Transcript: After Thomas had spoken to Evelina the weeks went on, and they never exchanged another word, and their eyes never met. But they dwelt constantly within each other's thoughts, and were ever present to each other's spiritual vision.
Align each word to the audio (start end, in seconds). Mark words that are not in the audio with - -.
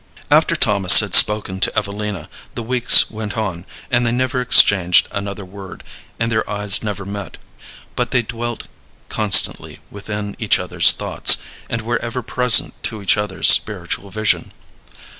After 0.31 0.55
Thomas 0.55 0.99
had 0.99 1.13
spoken 1.13 1.59
to 1.59 1.77
Evelina 1.77 2.27
the 2.55 2.63
weeks 2.63 3.11
went 3.11 3.37
on, 3.37 3.67
and 3.91 4.03
they 4.03 4.11
never 4.11 4.41
exchanged 4.41 5.07
another 5.11 5.45
word, 5.45 5.83
and 6.19 6.31
their 6.31 6.49
eyes 6.49 6.81
never 6.81 7.05
met. 7.05 7.37
But 7.95 8.09
they 8.09 8.23
dwelt 8.23 8.63
constantly 9.09 9.79
within 9.91 10.35
each 10.39 10.57
other's 10.57 10.91
thoughts, 10.93 11.37
and 11.69 11.83
were 11.83 12.01
ever 12.01 12.23
present 12.23 12.81
to 12.85 13.03
each 13.03 13.15
other's 13.15 13.47
spiritual 13.51 14.09
vision. 14.09 14.53